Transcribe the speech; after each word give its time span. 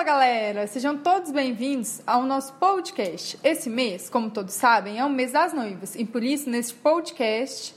Fala 0.00 0.12
galera, 0.12 0.66
sejam 0.66 0.96
todos 0.96 1.30
bem-vindos 1.30 2.00
ao 2.06 2.22
nosso 2.22 2.54
podcast. 2.54 3.38
Esse 3.44 3.68
mês, 3.68 4.08
como 4.08 4.30
todos 4.30 4.54
sabem, 4.54 4.98
é 4.98 5.04
o 5.04 5.10
mês 5.10 5.32
das 5.32 5.52
noivas 5.52 5.94
e 5.94 6.06
por 6.06 6.24
isso, 6.24 6.48
neste 6.48 6.72
podcast, 6.72 7.74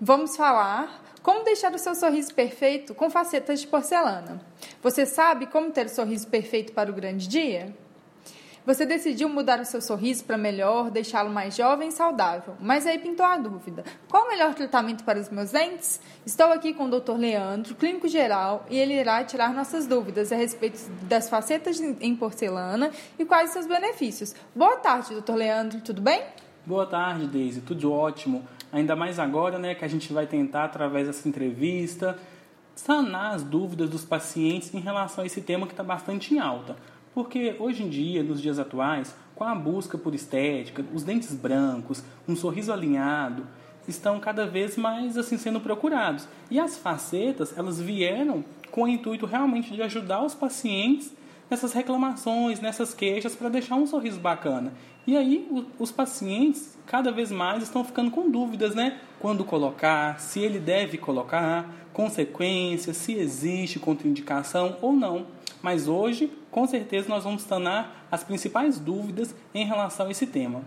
vamos 0.00 0.36
falar 0.36 1.00
como 1.22 1.44
deixar 1.44 1.72
o 1.72 1.78
seu 1.78 1.94
sorriso 1.94 2.34
perfeito 2.34 2.92
com 2.92 3.08
facetas 3.08 3.60
de 3.60 3.68
porcelana. 3.68 4.40
Você 4.82 5.06
sabe 5.06 5.46
como 5.46 5.70
ter 5.70 5.86
o 5.86 5.88
sorriso 5.88 6.26
perfeito 6.26 6.72
para 6.72 6.90
o 6.90 6.92
grande 6.92 7.28
dia? 7.28 7.72
Você 8.66 8.84
decidiu 8.84 9.28
mudar 9.28 9.58
o 9.58 9.64
seu 9.64 9.80
sorriso 9.80 10.24
para 10.24 10.36
melhor, 10.36 10.90
deixá-lo 10.90 11.30
mais 11.30 11.56
jovem 11.56 11.88
e 11.88 11.92
saudável. 11.92 12.54
Mas 12.60 12.86
aí 12.86 12.98
pintou 12.98 13.24
a 13.24 13.38
dúvida: 13.38 13.84
qual 14.08 14.26
o 14.26 14.28
melhor 14.28 14.54
tratamento 14.54 15.02
para 15.02 15.18
os 15.18 15.30
meus 15.30 15.52
dentes? 15.52 16.00
Estou 16.26 16.46
aqui 16.52 16.74
com 16.74 16.84
o 16.84 17.00
Dr. 17.00 17.16
Leandro, 17.16 17.74
clínico 17.74 18.06
geral, 18.06 18.66
e 18.68 18.78
ele 18.78 18.94
irá 18.94 19.24
tirar 19.24 19.54
nossas 19.54 19.86
dúvidas 19.86 20.30
a 20.30 20.36
respeito 20.36 20.78
das 21.02 21.28
facetas 21.28 21.80
em 21.80 22.14
porcelana 22.14 22.90
e 23.18 23.24
quais 23.24 23.50
seus 23.50 23.66
benefícios. 23.66 24.34
Boa 24.54 24.76
tarde, 24.76 25.18
Dr. 25.20 25.34
Leandro, 25.34 25.80
tudo 25.80 26.02
bem? 26.02 26.22
Boa 26.66 26.86
tarde, 26.86 27.26
Deise, 27.26 27.62
tudo 27.62 27.90
ótimo. 27.90 28.46
Ainda 28.70 28.94
mais 28.94 29.18
agora, 29.18 29.58
né, 29.58 29.74
que 29.74 29.84
a 29.84 29.88
gente 29.88 30.12
vai 30.12 30.26
tentar 30.26 30.64
através 30.64 31.06
dessa 31.06 31.26
entrevista 31.28 32.18
sanar 32.74 33.34
as 33.34 33.42
dúvidas 33.42 33.90
dos 33.90 34.04
pacientes 34.04 34.72
em 34.72 34.80
relação 34.80 35.24
a 35.24 35.26
esse 35.26 35.40
tema 35.40 35.66
que 35.66 35.72
está 35.72 35.82
bastante 35.82 36.34
em 36.34 36.38
alta. 36.38 36.76
Porque 37.20 37.54
hoje 37.58 37.82
em 37.82 37.88
dia, 37.90 38.22
nos 38.22 38.40
dias 38.40 38.58
atuais, 38.58 39.14
com 39.34 39.44
a 39.44 39.54
busca 39.54 39.98
por 39.98 40.14
estética, 40.14 40.82
os 40.94 41.02
dentes 41.02 41.34
brancos, 41.34 42.02
um 42.26 42.34
sorriso 42.34 42.72
alinhado, 42.72 43.46
estão 43.86 44.18
cada 44.18 44.46
vez 44.46 44.78
mais 44.78 45.18
assim 45.18 45.36
sendo 45.36 45.60
procurados. 45.60 46.26
E 46.50 46.58
as 46.58 46.78
facetas, 46.78 47.56
elas 47.58 47.78
vieram 47.78 48.42
com 48.70 48.84
o 48.84 48.88
intuito 48.88 49.26
realmente 49.26 49.74
de 49.74 49.82
ajudar 49.82 50.24
os 50.24 50.34
pacientes 50.34 51.12
nessas 51.50 51.74
reclamações, 51.74 52.58
nessas 52.58 52.94
queixas 52.94 53.36
para 53.36 53.50
deixar 53.50 53.74
um 53.74 53.86
sorriso 53.86 54.18
bacana. 54.18 54.72
E 55.06 55.14
aí 55.14 55.46
os 55.78 55.92
pacientes 55.92 56.78
cada 56.86 57.12
vez 57.12 57.30
mais 57.30 57.62
estão 57.62 57.84
ficando 57.84 58.10
com 58.10 58.30
dúvidas, 58.30 58.74
né? 58.74 58.98
Quando 59.18 59.44
colocar, 59.44 60.18
se 60.18 60.40
ele 60.40 60.58
deve 60.58 60.96
colocar, 60.96 61.70
consequências, 61.92 62.96
se 62.96 63.12
existe 63.12 63.78
contraindicação 63.78 64.78
ou 64.80 64.94
não. 64.94 65.26
Mas 65.62 65.86
hoje, 65.86 66.30
com 66.50 66.66
certeza, 66.66 67.08
nós 67.08 67.24
vamos 67.24 67.42
sanar 67.42 68.06
as 68.10 68.24
principais 68.24 68.78
dúvidas 68.78 69.34
em 69.54 69.64
relação 69.64 70.06
a 70.06 70.10
esse 70.10 70.26
tema. 70.26 70.62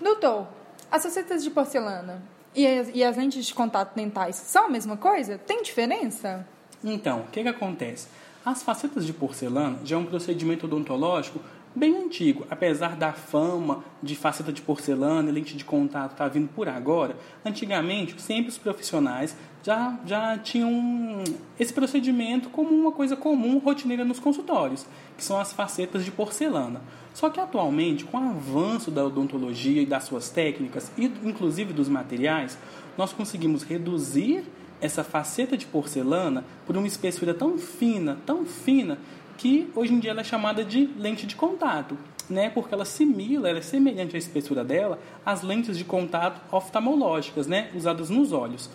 Doutor, 0.00 0.46
as 0.90 1.02
facetas 1.02 1.42
de 1.42 1.50
porcelana 1.50 2.22
e 2.54 2.66
as, 2.66 2.90
e 2.92 3.02
as 3.02 3.16
lentes 3.16 3.46
de 3.46 3.54
contato 3.54 3.94
dentais 3.94 4.36
são 4.36 4.66
a 4.66 4.68
mesma 4.68 4.96
coisa? 4.96 5.38
Tem 5.38 5.62
diferença? 5.62 6.46
Então, 6.82 7.20
o 7.20 7.26
que, 7.28 7.42
que 7.42 7.48
acontece? 7.48 8.08
As 8.44 8.62
facetas 8.62 9.06
de 9.06 9.12
porcelana 9.12 9.78
já 9.84 9.96
é 9.96 9.98
um 9.98 10.04
procedimento 10.04 10.66
odontológico 10.66 11.40
bem 11.74 11.96
antigo, 11.96 12.46
apesar 12.48 12.96
da 12.96 13.12
fama 13.12 13.84
de 14.02 14.14
faceta 14.14 14.52
de 14.52 14.62
porcelana 14.62 15.28
e 15.28 15.32
lente 15.32 15.56
de 15.56 15.64
contato 15.64 16.12
estar 16.12 16.24
tá 16.24 16.30
vindo 16.30 16.48
por 16.48 16.68
agora, 16.68 17.16
antigamente 17.44 18.20
sempre 18.20 18.50
os 18.50 18.58
profissionais 18.58 19.36
já, 19.62 19.98
já 20.06 20.38
tinham 20.38 21.24
esse 21.58 21.72
procedimento 21.72 22.50
como 22.50 22.70
uma 22.70 22.92
coisa 22.92 23.16
comum, 23.16 23.58
rotineira 23.58 24.04
nos 24.04 24.20
consultórios, 24.20 24.86
que 25.16 25.24
são 25.24 25.40
as 25.40 25.52
facetas 25.52 26.04
de 26.04 26.10
porcelana. 26.10 26.82
Só 27.14 27.30
que 27.30 27.40
atualmente, 27.40 28.04
com 28.04 28.18
o 28.18 28.30
avanço 28.30 28.90
da 28.90 29.04
odontologia 29.04 29.82
e 29.82 29.86
das 29.86 30.04
suas 30.04 30.28
técnicas, 30.28 30.92
e 30.98 31.04
inclusive 31.22 31.72
dos 31.72 31.88
materiais, 31.88 32.58
nós 32.98 33.12
conseguimos 33.12 33.62
reduzir 33.62 34.44
essa 34.80 35.02
faceta 35.02 35.56
de 35.56 35.64
porcelana 35.64 36.44
por 36.66 36.76
uma 36.76 36.86
espessura 36.86 37.32
tão 37.32 37.56
fina, 37.56 38.18
tão 38.26 38.44
fina, 38.44 38.98
que 39.36 39.70
hoje 39.74 39.92
em 39.92 39.98
dia 39.98 40.10
ela 40.10 40.20
é 40.20 40.24
chamada 40.24 40.64
de 40.64 40.86
lente 40.98 41.26
de 41.26 41.36
contato, 41.36 41.96
né? 42.28 42.50
Porque 42.50 42.74
ela 42.74 42.84
simila, 42.84 43.48
ela 43.48 43.58
é 43.58 43.62
semelhante 43.62 44.16
à 44.16 44.18
espessura 44.18 44.64
dela 44.64 44.98
às 45.24 45.42
lentes 45.42 45.76
de 45.76 45.84
contato 45.84 46.40
oftalmológicas, 46.54 47.46
né? 47.46 47.70
Usadas 47.74 48.10
nos 48.10 48.32
olhos. 48.32 48.70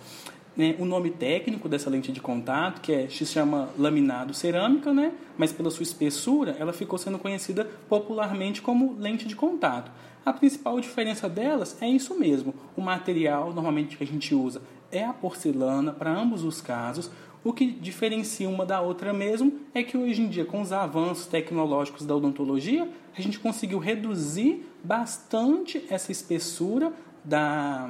Né? 0.55 0.75
O 0.77 0.85
nome 0.85 1.11
técnico 1.11 1.69
dessa 1.69 1.89
lente 1.89 2.11
de 2.11 2.19
contato, 2.19 2.81
que 2.81 2.91
é, 2.91 3.07
se 3.07 3.25
chama 3.25 3.69
laminado 3.77 4.33
cerâmica, 4.33 4.93
né? 4.93 5.13
Mas 5.37 5.53
pela 5.53 5.71
sua 5.71 5.83
espessura, 5.83 6.55
ela 6.59 6.73
ficou 6.73 6.99
sendo 6.99 7.17
conhecida 7.17 7.65
popularmente 7.87 8.61
como 8.61 8.95
lente 8.99 9.25
de 9.25 9.35
contato. 9.35 9.91
A 10.25 10.33
principal 10.33 10.79
diferença 10.79 11.29
delas 11.29 11.81
é 11.81 11.87
isso 11.87 12.19
mesmo. 12.19 12.53
O 12.75 12.81
material 12.81 13.53
normalmente 13.53 13.95
que 13.95 14.03
a 14.03 14.07
gente 14.07 14.35
usa 14.35 14.61
é 14.91 15.03
a 15.03 15.13
porcelana 15.13 15.93
para 15.93 16.11
ambos 16.11 16.43
os 16.43 16.61
casos. 16.61 17.09
O 17.43 17.53
que 17.53 17.65
diferencia 17.65 18.49
uma 18.49 18.65
da 18.65 18.81
outra 18.81 19.13
mesmo 19.13 19.59
é 19.73 19.81
que 19.81 19.97
hoje 19.97 20.21
em 20.21 20.27
dia, 20.27 20.43
com 20.43 20.61
os 20.61 20.73
avanços 20.73 21.25
tecnológicos 21.25 22.05
da 22.05 22.15
odontologia, 22.15 22.89
a 23.17 23.21
gente 23.21 23.39
conseguiu 23.39 23.79
reduzir 23.79 24.65
bastante 24.83 25.85
essa 25.89 26.11
espessura 26.11 26.91
da, 27.23 27.89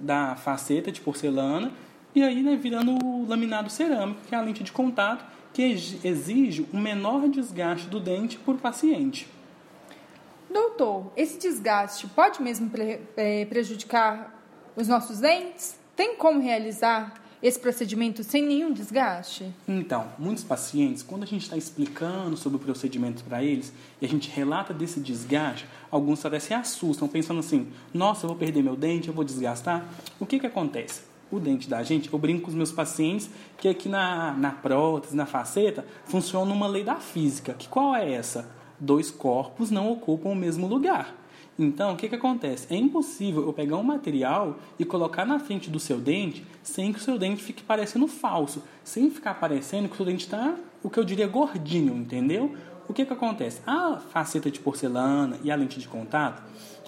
da 0.00 0.36
faceta 0.36 0.90
de 0.90 1.00
porcelana 1.00 1.72
e 2.14 2.22
aí 2.22 2.42
né, 2.42 2.56
virando 2.56 2.92
o 3.04 3.26
laminado 3.28 3.68
cerâmico, 3.68 4.20
que 4.26 4.34
é 4.34 4.38
a 4.38 4.40
lente 4.40 4.64
de 4.64 4.72
contato 4.72 5.24
que 5.52 5.62
exige 5.62 6.66
um 6.72 6.80
menor 6.80 7.28
desgaste 7.28 7.88
do 7.88 8.00
dente 8.00 8.38
por 8.38 8.56
paciente. 8.56 9.28
Doutor, 10.50 11.12
esse 11.16 11.38
desgaste 11.38 12.06
pode 12.08 12.42
mesmo 12.42 12.70
pre 12.70 13.00
é, 13.16 13.44
prejudicar 13.44 14.34
os 14.74 14.88
nossos 14.88 15.20
dentes? 15.20 15.78
Tem 15.94 16.16
como 16.16 16.40
realizar 16.40 17.14
esse 17.42 17.58
procedimento 17.58 18.24
sem 18.24 18.42
nenhum 18.42 18.72
desgaste? 18.72 19.52
Então, 19.66 20.08
muitos 20.18 20.42
pacientes, 20.42 21.02
quando 21.02 21.22
a 21.22 21.26
gente 21.26 21.42
está 21.42 21.56
explicando 21.56 22.36
sobre 22.36 22.56
o 22.56 22.60
procedimento 22.60 23.22
para 23.24 23.42
eles 23.42 23.72
e 24.00 24.06
a 24.06 24.08
gente 24.08 24.30
relata 24.30 24.74
desse 24.74 25.00
desgaste, 25.00 25.66
alguns 25.90 26.24
até 26.24 26.38
se 26.38 26.52
assustam, 26.52 27.06
pensando 27.08 27.40
assim: 27.40 27.68
nossa, 27.92 28.24
eu 28.24 28.28
vou 28.28 28.36
perder 28.36 28.62
meu 28.62 28.76
dente, 28.76 29.08
eu 29.08 29.14
vou 29.14 29.24
desgastar. 29.24 29.88
O 30.18 30.26
que, 30.26 30.38
que 30.38 30.46
acontece? 30.46 31.02
O 31.30 31.38
dente 31.38 31.68
da 31.68 31.82
gente, 31.82 32.10
eu 32.12 32.18
brinco 32.18 32.42
com 32.42 32.48
os 32.48 32.54
meus 32.54 32.72
pacientes 32.72 33.28
que 33.58 33.68
aqui 33.68 33.88
na, 33.88 34.32
na 34.32 34.50
prótese, 34.50 35.14
na 35.14 35.26
faceta, 35.26 35.84
funciona 36.06 36.52
uma 36.52 36.66
lei 36.66 36.82
da 36.82 36.96
física. 36.96 37.52
Que 37.54 37.68
qual 37.68 37.94
é 37.94 38.12
essa? 38.12 38.48
Dois 38.80 39.10
corpos 39.10 39.70
não 39.70 39.90
ocupam 39.90 40.30
o 40.30 40.34
mesmo 40.34 40.66
lugar. 40.66 41.14
Então, 41.58 41.92
o 41.92 41.96
que, 41.96 42.08
que 42.08 42.14
acontece? 42.14 42.72
É 42.72 42.76
impossível 42.76 43.42
eu 43.44 43.52
pegar 43.52 43.76
um 43.78 43.82
material 43.82 44.58
e 44.78 44.84
colocar 44.84 45.24
na 45.26 45.40
frente 45.40 45.68
do 45.68 45.80
seu 45.80 45.98
dente 45.98 46.46
sem 46.62 46.92
que 46.92 47.00
o 47.00 47.02
seu 47.02 47.18
dente 47.18 47.42
fique 47.42 47.64
parecendo 47.64 48.06
falso, 48.06 48.62
sem 48.84 49.10
ficar 49.10 49.34
parecendo 49.34 49.88
que 49.88 49.94
o 49.94 49.96
seu 49.96 50.06
dente 50.06 50.24
está, 50.24 50.54
o 50.84 50.88
que 50.88 51.00
eu 51.00 51.04
diria, 51.04 51.26
gordinho, 51.26 51.94
entendeu? 51.94 52.54
O 52.88 52.94
que, 52.94 53.04
que 53.04 53.12
acontece? 53.12 53.60
A 53.66 53.96
faceta 53.96 54.50
de 54.52 54.60
porcelana 54.60 55.36
e 55.42 55.50
a 55.50 55.56
lente 55.56 55.80
de 55.80 55.88
contato, 55.88 56.42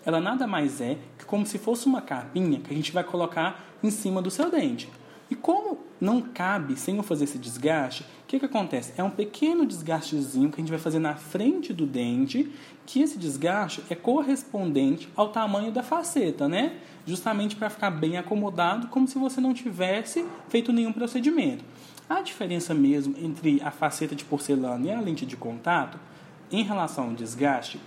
ela 0.07 0.21
nada 0.21 0.47
mais 0.47 0.81
é 0.81 0.97
que 1.19 1.25
como 1.25 1.45
se 1.45 1.59
fosse 1.59 1.87
uma 1.87 2.01
capinha 2.01 2.61
que 2.61 2.73
a 2.73 2.77
gente 2.77 2.93
vai 2.93 3.03
colocar 3.03 3.65
em 3.83 3.91
cima 3.91 4.23
do 4.23 4.31
seu 4.31 4.51
dente. 4.51 4.89
E 5.31 5.37
como 5.37 5.79
não 6.01 6.21
cabe 6.21 6.77
sem 6.77 6.97
eu 6.97 7.03
fazer 7.05 7.25
esse 7.25 7.39
desgaste, 7.39 8.03
o 8.03 8.27
que, 8.27 8.41
que 8.41 8.47
acontece? 8.47 8.93
É 8.97 9.05
um 9.05 9.11
pequeno 9.11 9.65
desgastezinho 9.65 10.51
que 10.51 10.57
a 10.57 10.61
gente 10.61 10.71
vai 10.71 10.79
fazer 10.79 10.99
na 10.99 11.15
frente 11.15 11.73
do 11.73 11.87
dente, 11.87 12.51
que 12.85 13.01
esse 13.01 13.17
desgaste 13.17 13.83
é 13.89 13.95
correspondente 13.95 15.09
ao 15.15 15.29
tamanho 15.29 15.71
da 15.71 15.85
faceta, 15.85 16.49
né? 16.49 16.79
Justamente 17.07 17.55
para 17.55 17.71
ficar 17.71 17.91
bem 17.91 18.17
acomodado, 18.17 18.89
como 18.89 19.07
se 19.07 19.19
você 19.19 19.41
não 19.41 19.55
tivesse 19.55 20.27
feito 20.49 20.73
nenhum 20.73 20.93
procedimento. 20.93 21.65
A 22.09 22.23
diferença 22.23 22.75
mesmo 22.75 23.15
entre 23.17 23.63
a 23.63 23.71
faceta 23.71 24.17
de 24.17 24.25
porcelana 24.25 24.85
e 24.87 24.91
a 24.91 25.01
lente 25.01 25.25
de 25.25 25.37
contato, 25.37 25.97
em 26.51 26.65
relação 26.65 27.05
ao 27.05 27.13
desgaste, 27.13 27.81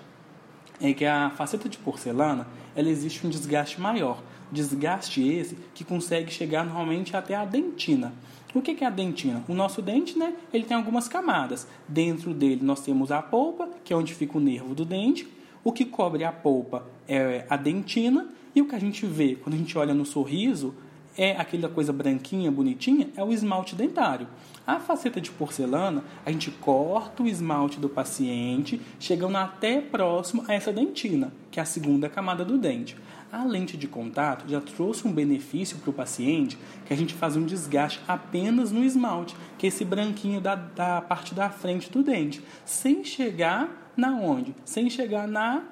é 0.80 0.94
que 0.94 1.06
a 1.06 1.30
faceta 1.30 1.68
de 1.68 1.78
porcelana, 1.78 2.48
ela 2.74 2.90
existe 2.90 3.28
um 3.28 3.30
desgaste 3.30 3.81
maior. 3.81 4.22
Desgaste 4.53 5.28
esse 5.28 5.58
que 5.74 5.84
consegue 5.84 6.31
chegar 6.31 6.64
normalmente 6.64 7.18
até 7.18 7.34
a 7.34 7.44
dentina. 7.44 8.14
O 8.53 8.62
que 8.62 8.84
é 8.84 8.88
a 8.88 8.91
dentina? 8.91 9.44
O 9.47 9.53
nosso 9.56 9.81
dente, 9.81 10.18
né, 10.18 10.36
ele 10.53 10.64
tem 10.64 10.78
algumas 10.78 11.08
camadas. 11.08 11.68
Dentro 11.88 12.36
dele 12.36 12.62
nós 12.63 12.81
temos 12.81 13.12
a 13.12 13.19
polpa, 13.19 13.68
que 13.83 13.92
é 13.92 13.95
onde 13.95 14.13
fica 14.13 14.38
o 14.38 14.42
nervo 14.42 14.75
do 14.75 14.86
dente. 14.86 15.28
O 15.63 15.72
que 15.72 15.83
cobre 15.83 16.24
a 16.24 16.31
polpa 16.31 16.86
é 17.07 17.45
a 17.50 17.57
dentina. 17.57 18.28
E 18.56 18.62
o 18.62 18.68
que 18.68 18.75
a 18.75 18.80
gente 18.80 19.07
vê 19.07 19.36
quando 19.36 19.56
a 19.56 19.57
gente 19.57 19.75
olha 19.75 19.95
no 19.95 20.06
sorriso 20.06 20.75
é 21.18 21.31
aquela 21.31 21.69
coisa 21.69 21.94
branquinha, 21.94 22.51
bonitinha, 22.51 23.10
é 23.15 23.24
o 23.24 23.31
esmalte 23.31 23.75
dentário. 23.75 24.27
A 24.65 24.80
faceta 24.80 25.19
de 25.19 25.30
porcelana, 25.30 26.04
a 26.25 26.31
gente 26.31 26.50
corta 26.50 27.24
o 27.24 27.27
esmalte 27.27 27.80
do 27.80 27.89
paciente, 27.89 28.80
chegando 29.00 29.38
até 29.38 29.81
próximo 29.81 30.44
a 30.48 30.54
essa 30.54 30.71
dentina, 30.71 31.33
que 31.51 31.60
é 31.60 31.63
a 31.63 31.65
segunda 31.65 32.10
camada 32.10 32.45
do 32.45 32.57
dente. 32.57 32.98
A 33.31 33.44
lente 33.44 33.75
de 33.75 33.88
contato 33.88 34.48
já 34.48 34.62
trouxe 34.62 35.07
um 35.07 35.12
benefício 35.12 35.77
para 35.80 35.89
o 35.89 35.94
paciente, 35.94 36.57
que 36.86 36.94
a 36.94 36.95
gente 36.95 37.13
faz 37.13 37.36
um 37.36 37.44
desgaste 37.44 38.00
apenas 38.07 38.71
no 38.71 38.83
esmalte, 38.83 39.36
que 39.57 39.66
é 39.66 39.69
esse 39.69 39.83
branquinho 39.83 40.39
da, 40.39 40.56
da 40.56 41.01
parte 41.01 41.33
da 41.33 41.50
frente 41.50 41.89
do 41.89 42.04
dente, 42.04 42.42
sem 42.63 43.04
chegar 43.04 43.92
na 43.98 44.12
onde? 44.12 44.56
Sem 44.63 44.89
chegar 44.89 45.27
na 45.27 45.63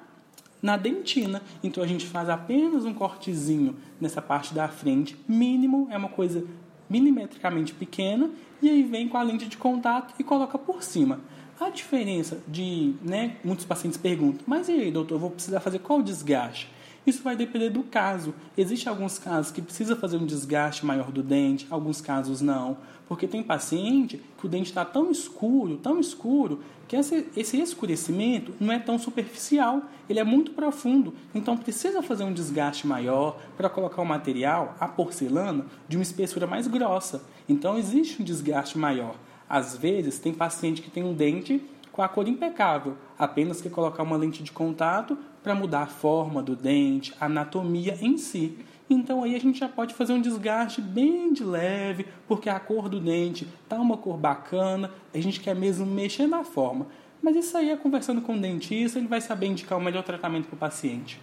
na 0.62 0.76
dentina. 0.76 1.42
Então 1.62 1.82
a 1.82 1.86
gente 1.86 2.06
faz 2.06 2.28
apenas 2.28 2.84
um 2.84 2.94
cortezinho 2.94 3.76
nessa 4.00 4.22
parte 4.22 4.54
da 4.54 4.68
frente, 4.68 5.16
mínimo, 5.28 5.88
é 5.90 5.96
uma 5.96 6.08
coisa 6.08 6.46
milimetricamente 6.88 7.74
pequena, 7.74 8.30
e 8.60 8.70
aí 8.70 8.82
vem 8.82 9.08
com 9.08 9.16
a 9.16 9.22
lente 9.22 9.48
de 9.48 9.56
contato 9.56 10.14
e 10.18 10.22
coloca 10.22 10.56
por 10.58 10.82
cima. 10.82 11.20
A 11.58 11.70
diferença 11.70 12.40
de, 12.46 12.94
né, 13.02 13.36
muitos 13.42 13.64
pacientes 13.64 13.98
perguntam, 13.98 14.42
mas 14.46 14.68
e 14.68 14.72
aí, 14.72 14.90
doutor, 14.90 15.18
vou 15.18 15.30
precisar 15.30 15.60
fazer 15.60 15.78
qual 15.78 16.02
desgaste? 16.02 16.68
Isso 17.04 17.22
vai 17.22 17.34
depender 17.34 17.70
do 17.70 17.82
caso. 17.82 18.32
Existem 18.56 18.88
alguns 18.88 19.18
casos 19.18 19.50
que 19.50 19.60
precisa 19.60 19.96
fazer 19.96 20.16
um 20.16 20.26
desgaste 20.26 20.86
maior 20.86 21.10
do 21.10 21.22
dente, 21.22 21.66
alguns 21.68 22.00
casos 22.00 22.40
não. 22.40 22.76
Porque 23.08 23.26
tem 23.26 23.42
paciente 23.42 24.22
que 24.38 24.46
o 24.46 24.48
dente 24.48 24.70
está 24.70 24.84
tão 24.84 25.10
escuro, 25.10 25.76
tão 25.78 25.98
escuro, 25.98 26.60
que 26.86 26.94
esse, 26.94 27.26
esse 27.36 27.60
escurecimento 27.60 28.54
não 28.60 28.72
é 28.72 28.78
tão 28.78 28.98
superficial, 28.98 29.82
ele 30.08 30.20
é 30.20 30.24
muito 30.24 30.52
profundo. 30.52 31.12
Então 31.34 31.56
precisa 31.56 32.02
fazer 32.02 32.22
um 32.22 32.32
desgaste 32.32 32.86
maior 32.86 33.36
para 33.56 33.68
colocar 33.68 34.00
o 34.00 34.06
material, 34.06 34.76
a 34.78 34.86
porcelana, 34.86 35.66
de 35.88 35.96
uma 35.96 36.02
espessura 36.02 36.46
mais 36.46 36.68
grossa. 36.68 37.24
Então 37.48 37.76
existe 37.76 38.22
um 38.22 38.24
desgaste 38.24 38.78
maior. 38.78 39.16
Às 39.48 39.76
vezes 39.76 40.18
tem 40.18 40.32
paciente 40.32 40.80
que 40.80 40.90
tem 40.90 41.02
um 41.02 41.14
dente 41.14 41.62
com 41.92 42.02
a 42.02 42.08
cor 42.08 42.26
impecável, 42.26 42.96
apenas 43.18 43.60
que 43.60 43.68
colocar 43.68 44.02
uma 44.02 44.16
lente 44.16 44.42
de 44.42 44.50
contato 44.50 45.16
para 45.42 45.54
mudar 45.54 45.82
a 45.82 45.86
forma 45.86 46.42
do 46.42 46.56
dente, 46.56 47.14
a 47.20 47.26
anatomia 47.26 47.98
em 48.00 48.16
si. 48.16 48.58
Então 48.88 49.22
aí 49.22 49.34
a 49.34 49.40
gente 49.40 49.58
já 49.58 49.68
pode 49.68 49.94
fazer 49.94 50.12
um 50.12 50.20
desgaste 50.20 50.80
bem 50.80 51.32
de 51.32 51.44
leve, 51.44 52.06
porque 52.26 52.48
a 52.48 52.58
cor 52.58 52.88
do 52.88 52.98
dente 52.98 53.46
tá 53.68 53.76
uma 53.76 53.96
cor 53.96 54.16
bacana, 54.16 54.90
a 55.14 55.18
gente 55.18 55.40
quer 55.40 55.54
mesmo 55.54 55.86
mexer 55.86 56.26
na 56.26 56.44
forma. 56.44 56.86
Mas 57.22 57.36
isso 57.36 57.56
aí 57.56 57.70
é 57.70 57.76
conversando 57.76 58.20
com 58.20 58.34
o 58.34 58.40
dentista, 58.40 58.98
ele 58.98 59.06
vai 59.06 59.20
saber 59.20 59.46
indicar 59.46 59.78
o 59.78 59.80
melhor 59.80 60.02
tratamento 60.02 60.46
para 60.48 60.56
o 60.56 60.58
paciente. 60.58 61.20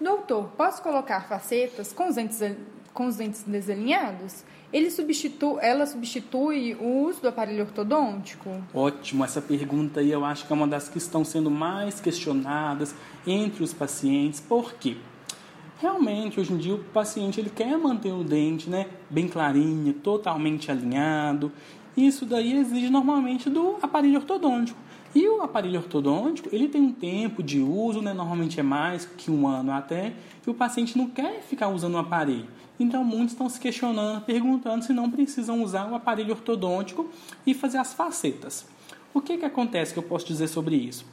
Doutor, 0.00 0.50
posso 0.56 0.82
colocar 0.82 1.22
facetas 1.22 1.92
com 1.92 2.08
os 2.08 2.14
dentes, 2.14 2.40
com 2.92 3.06
os 3.06 3.16
dentes 3.16 3.42
desalinhados? 3.44 4.44
Ele 4.70 4.90
ela 5.62 5.86
substitui 5.86 6.76
o 6.78 7.06
uso 7.06 7.22
do 7.22 7.28
aparelho 7.28 7.64
ortodôntico? 7.64 8.50
Ótimo, 8.74 9.24
essa 9.24 9.40
pergunta 9.40 10.00
aí 10.00 10.12
eu 10.12 10.24
acho 10.24 10.46
que 10.46 10.52
é 10.52 10.56
uma 10.56 10.68
das 10.68 10.90
que 10.90 10.98
estão 10.98 11.24
sendo 11.24 11.50
mais 11.50 12.00
questionadas 12.00 12.94
entre 13.26 13.64
os 13.64 13.72
pacientes. 13.72 14.40
Por 14.40 14.74
quê? 14.74 14.96
Realmente, 15.80 16.38
hoje 16.38 16.52
em 16.52 16.58
dia, 16.58 16.74
o 16.74 16.84
paciente 16.84 17.40
ele 17.40 17.50
quer 17.50 17.78
manter 17.78 18.12
o 18.12 18.24
dente 18.24 18.68
né, 18.68 18.88
bem 19.08 19.26
clarinho, 19.26 19.92
totalmente 19.94 20.70
alinhado. 20.70 21.50
Isso 21.96 22.26
daí 22.26 22.52
exige 22.58 22.90
normalmente 22.90 23.48
do 23.48 23.76
aparelho 23.80 24.16
ortodôntico. 24.16 24.78
E 25.14 25.26
o 25.28 25.42
aparelho 25.42 25.80
ortodôntico, 25.80 26.48
ele 26.52 26.68
tem 26.68 26.82
um 26.82 26.92
tempo 26.92 27.42
de 27.42 27.60
uso, 27.60 28.02
né? 28.02 28.12
normalmente 28.12 28.60
é 28.60 28.62
mais 28.62 29.06
que 29.06 29.30
um 29.30 29.46
ano 29.46 29.72
até, 29.72 30.12
e 30.46 30.50
o 30.50 30.54
paciente 30.54 30.98
não 30.98 31.08
quer 31.08 31.40
ficar 31.42 31.68
usando 31.68 31.94
o 31.94 31.98
aparelho. 31.98 32.46
Então, 32.78 33.02
muitos 33.02 33.32
estão 33.32 33.48
se 33.48 33.58
questionando, 33.58 34.22
perguntando 34.24 34.84
se 34.84 34.92
não 34.92 35.10
precisam 35.10 35.62
usar 35.62 35.90
o 35.90 35.94
aparelho 35.94 36.32
ortodôntico 36.32 37.08
e 37.46 37.54
fazer 37.54 37.78
as 37.78 37.92
facetas. 37.92 38.66
O 39.12 39.20
que, 39.20 39.36
que 39.36 39.44
acontece 39.44 39.92
que 39.92 39.98
eu 39.98 40.02
posso 40.02 40.26
dizer 40.26 40.46
sobre 40.46 40.76
isso? 40.76 41.04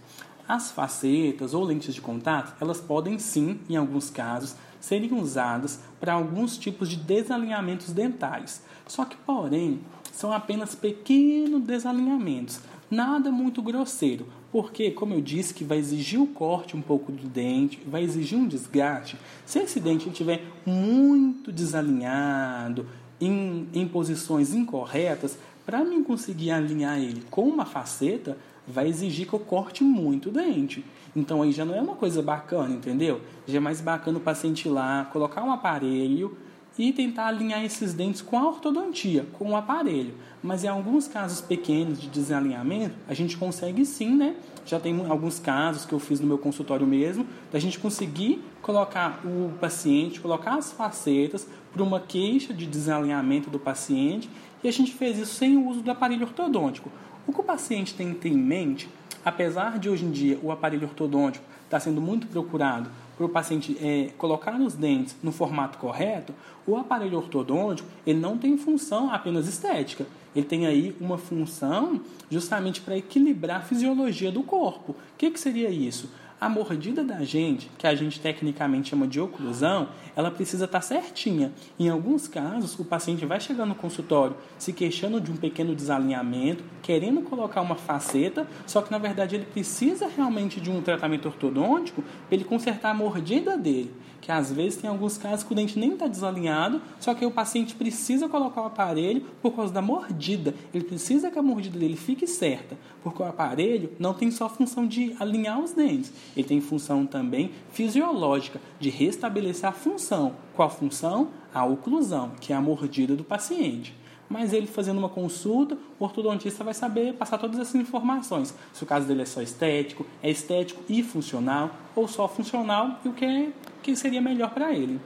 As 0.48 0.70
facetas 0.70 1.56
ou 1.56 1.64
lentes 1.64 1.96
de 1.96 2.02
contato, 2.02 2.54
elas 2.62 2.80
podem 2.80 3.18
sim, 3.18 3.60
em 3.68 3.76
alguns 3.76 4.12
casos, 4.12 4.56
serem 4.80 5.12
usadas 5.14 5.80
para 6.00 6.14
alguns 6.14 6.56
tipos 6.58 6.88
de 6.88 6.98
desalinhamentos 6.98 7.92
dentais. 7.92 8.62
Só 8.86 9.06
que, 9.06 9.18
porém, 9.18 9.80
são 10.12 10.32
apenas 10.32 10.76
pequenos 10.76 11.64
desalinhamentos, 11.64 12.60
nada 12.90 13.32
muito 13.32 13.62
grosseiro, 13.62 14.28
porque, 14.52 14.92
como 14.92 15.14
eu 15.14 15.22
disse, 15.22 15.54
que 15.54 15.64
vai 15.64 15.78
exigir 15.78 16.22
o 16.22 16.28
corte 16.28 16.76
um 16.76 16.82
pouco 16.82 17.12
do 17.12 17.28
dente, 17.28 17.80
vai 17.86 18.04
exigir 18.04 18.38
um 18.38 18.48
desgaste. 18.48 19.18
Se 19.46 19.60
esse 19.60 19.80
dente 19.80 20.08
estiver 20.10 20.44
muito 20.66 21.52
desalinhado, 21.52 22.88
em, 23.20 23.68
em 23.74 23.88
posições 23.88 24.54
incorretas, 24.54 25.38
para 25.66 25.84
mim 25.84 26.04
conseguir 26.04 26.52
alinhar 26.52 27.00
ele 27.00 27.24
com 27.30 27.48
uma 27.48 27.66
faceta, 27.66 28.38
vai 28.68 28.88
exigir 28.88 29.28
que 29.28 29.34
eu 29.34 29.40
corte 29.40 29.84
muito 29.84 30.30
o 30.30 30.32
dente. 30.32 30.84
Então 31.16 31.42
aí 31.42 31.52
já 31.52 31.64
não 31.64 31.74
é 31.74 31.82
uma 31.82 31.96
coisa 31.96 32.22
bacana, 32.22 32.74
entendeu? 32.74 33.22
Já 33.48 33.58
é 33.58 33.60
mais 33.60 33.82
bacana 33.82 34.18
o 34.18 34.22
paciente 34.22 34.68
ir 34.68 34.72
lá, 34.72 35.06
colocar 35.12 35.44
um 35.44 35.52
aparelho 35.52 36.38
e 36.78 36.92
tentar 36.92 37.28
alinhar 37.28 37.64
esses 37.64 37.94
dentes 37.94 38.22
com 38.22 38.38
a 38.38 38.48
ortodontia, 38.48 39.26
com 39.34 39.52
o 39.52 39.56
aparelho. 39.56 40.14
Mas 40.44 40.64
em 40.64 40.68
alguns 40.68 41.08
casos 41.08 41.42
pequenos 41.42 42.00
de 42.00 42.08
desalinhamento, 42.08 42.96
a 43.08 43.14
gente 43.14 43.38
consegue 43.38 43.86
sim, 43.86 44.16
né? 44.16 44.36
Já 44.66 44.80
tem 44.80 45.06
alguns 45.08 45.40
casos 45.40 45.86
que 45.86 45.94
eu 45.94 46.00
fiz 46.00 46.20
no 46.20 46.28
meu 46.28 46.38
consultório 46.38 46.86
mesmo, 46.86 47.26
da 47.52 47.60
gente 47.60 47.80
conseguir 47.80 48.44
colocar 48.62 49.22
o 49.26 49.54
paciente, 49.60 50.20
colocar 50.20 50.56
as 50.56 50.72
facetas 50.72 51.48
para 51.72 51.84
uma 51.84 52.00
queixa 52.00 52.54
de 52.54 52.66
desalinhamento 52.66 53.50
do 53.50 53.60
paciente, 53.60 54.30
e 54.64 54.68
a 54.68 54.72
gente 54.72 54.92
fez 54.92 55.18
isso 55.18 55.36
sem 55.36 55.56
o 55.56 55.68
uso 55.68 55.82
do 55.82 55.92
aparelho 55.92 56.24
ortodôntico. 56.24 56.92
O 57.28 57.34
que 57.34 57.40
o 57.40 57.44
paciente 57.44 57.94
tem 57.94 58.14
que 58.14 58.22
ter 58.22 58.30
em 58.30 58.38
mente, 58.38 58.90
apesar 59.24 59.80
de 59.80 59.90
hoje 59.90 60.06
em 60.06 60.12
dia 60.12 60.40
o 60.42 60.52
aparelho 60.52 60.88
ortodôntico 60.88 61.46
estar 61.66 61.78
tá 61.78 61.80
sendo 61.80 62.02
muito 62.02 62.28
procurado 62.28 62.90
para 63.16 63.26
o 63.26 63.30
paciente 63.30 63.78
é, 63.82 64.10
colocar 64.18 64.60
os 64.60 64.74
dentes 64.74 65.16
no 65.24 65.32
formato 65.32 65.78
correto, 65.78 66.34
o 66.68 66.76
aparelho 66.76 67.18
ortodôntico 67.18 67.88
ele 68.06 68.20
não 68.20 68.38
tem 68.38 68.58
função 68.58 69.12
apenas 69.12 69.48
estética. 69.48 70.06
Ele 70.36 70.46
tem 70.46 70.68
aí 70.68 70.96
uma 71.00 71.18
função 71.18 72.02
justamente 72.30 72.82
para 72.82 72.98
equilibrar 72.98 73.58
a 73.58 73.64
fisiologia 73.64 74.32
do 74.32 74.44
corpo. 74.44 74.92
O 74.92 75.18
que, 75.18 75.32
que 75.32 75.40
seria 75.40 75.70
isso? 75.70 76.10
A 76.40 76.50
mordida 76.50 77.02
da 77.02 77.24
gente, 77.24 77.72
que 77.78 77.88
a 77.88 77.96
gente 77.96 78.20
tecnicamente 78.20 78.90
chama 78.90 79.08
de 79.08 79.22
oclusão, 79.22 79.88
ela 80.18 80.30
precisa 80.30 80.66
estar 80.66 80.80
tá 80.80 80.86
certinha. 80.86 81.54
Em 81.80 81.88
alguns 81.88 82.28
casos, 82.28 82.78
o 82.78 82.84
paciente 82.84 83.26
vai 83.26 83.40
chegar 83.40 83.66
no 83.66 83.74
consultório 83.74 84.36
se 84.58 84.74
queixando 84.74 85.22
de 85.22 85.32
um 85.32 85.38
pequeno 85.38 85.74
desalinhamento, 85.74 86.62
querendo 86.82 87.22
colocar 87.22 87.62
uma 87.62 87.76
faceta, 87.76 88.46
só 88.68 88.82
que 88.82 88.92
na 88.92 88.98
verdade 88.98 89.36
ele 89.36 89.46
precisa 89.46 90.08
realmente 90.08 90.60
de 90.60 90.70
um 90.70 90.82
tratamento 90.82 91.28
ortodôntico 91.28 92.02
para 92.02 92.36
ele 92.36 92.44
consertar 92.44 92.92
a 92.92 92.94
mordida 92.94 93.58
dele 93.58 93.94
que 94.26 94.32
às 94.32 94.52
vezes 94.52 94.82
tem 94.82 94.90
alguns 94.90 95.20
casos 95.20 95.46
que 95.46 95.54
o 95.54 95.56
dente 95.56 95.78
nem 95.78 95.94
está 95.94 96.08
desalinhado, 96.08 96.82
só 97.00 97.14
que 97.14 97.24
o 97.24 97.30
paciente 97.30 97.76
precisa 97.76 98.28
colocar 98.28 98.64
o 98.64 98.66
aparelho 98.66 99.22
por 99.40 99.56
causa 99.56 99.72
da 99.72 99.84
mordida. 99.84 100.56
Ele 100.74 100.84
precisa 100.84 101.30
que 101.30 101.38
a 101.38 101.44
mordida 101.44 101.78
dele 101.78 101.96
fique 101.96 102.26
certa, 102.26 102.76
porque 103.04 103.22
o 103.22 103.26
aparelho 103.26 103.92
não 104.00 104.16
tem 104.16 104.32
só 104.32 104.50
função 104.50 104.88
de 104.88 105.16
alinhar 105.20 105.60
os 105.60 105.74
dentes, 105.74 106.12
ele 106.36 106.48
tem 106.48 106.62
função 106.62 107.06
também 107.06 107.52
fisiológica 107.72 108.60
de 108.80 108.90
restabelecer 108.90 109.70
a 109.70 109.72
função. 109.72 110.34
Qual 110.54 110.70
função? 110.70 111.30
A 111.54 111.66
oclusão, 111.66 112.32
que 112.40 112.52
é 112.52 112.56
a 112.56 112.62
mordida 112.62 113.16
do 113.16 113.24
paciente 113.24 113.96
mas 114.30 114.54
ele 114.54 114.68
fazendo 114.68 114.98
uma 114.98 115.10
consulta, 115.10 115.78
o 116.00 116.04
ortodontista 116.04 116.64
vai 116.64 116.74
saber 116.74 117.14
passar 117.14 117.38
todas 117.38 117.60
essas 117.60 117.76
informações. 117.76 118.54
Se 118.74 118.84
o 118.84 118.86
caso 118.86 119.08
dele 119.08 119.22
é 119.22 119.26
só 119.26 119.42
estético, 119.42 120.06
é 120.22 120.30
estético 120.30 120.84
e 120.90 121.04
funcional, 121.04 121.72
ou 121.96 122.08
só 122.08 122.28
funcional 122.28 123.00
e 123.06 123.10
o 123.10 123.14
que 123.14 123.26
é 123.26 123.52
que 123.84 123.96
seria 123.96 124.22
melhor 124.22 124.52
para 124.52 124.74
ele. 124.74 125.00